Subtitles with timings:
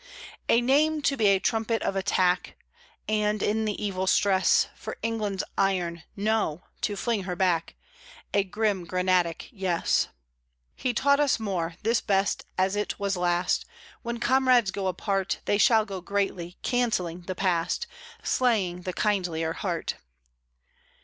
[0.49, 2.57] A name to be a trumpet of attack;
[3.07, 6.63] And, in the evil stress, For England's iron No!
[6.81, 7.75] to fling her back
[8.33, 10.07] A grim granatic Yes.
[10.75, 13.63] He taught us more, this best as it was last:
[14.01, 17.85] When comrades go apart They shall go greatly, cancelling the past,
[18.23, 19.97] Slaying the kindlier heart.